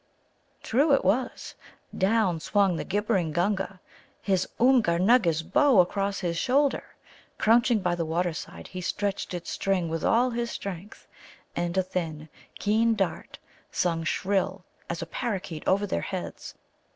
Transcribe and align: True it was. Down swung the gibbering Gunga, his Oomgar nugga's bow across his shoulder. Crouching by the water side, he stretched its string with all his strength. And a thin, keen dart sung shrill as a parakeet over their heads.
True 0.63 0.93
it 0.95 1.05
was. 1.05 1.53
Down 1.95 2.39
swung 2.39 2.75
the 2.75 2.83
gibbering 2.83 3.31
Gunga, 3.31 3.79
his 4.19 4.47
Oomgar 4.59 4.97
nugga's 4.97 5.43
bow 5.43 5.79
across 5.79 6.21
his 6.21 6.39
shoulder. 6.39 6.95
Crouching 7.37 7.81
by 7.81 7.93
the 7.93 8.03
water 8.03 8.33
side, 8.33 8.69
he 8.69 8.81
stretched 8.81 9.31
its 9.35 9.51
string 9.51 9.89
with 9.89 10.03
all 10.03 10.31
his 10.31 10.49
strength. 10.49 11.05
And 11.55 11.77
a 11.77 11.83
thin, 11.83 12.29
keen 12.57 12.95
dart 12.95 13.37
sung 13.71 14.03
shrill 14.03 14.65
as 14.89 15.03
a 15.03 15.05
parakeet 15.05 15.67
over 15.67 15.85
their 15.85 16.01
heads. 16.01 16.55